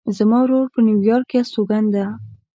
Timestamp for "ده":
1.93-2.05